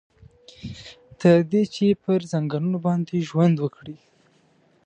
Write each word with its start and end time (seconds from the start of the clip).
تر 1.21 1.37
دې 1.51 1.63
چې 1.75 1.85
پر 2.03 2.19
ځنګنونو 2.31 2.77
باندې 2.85 3.25
ژوند 3.29 3.55
وکړي. 3.59 3.97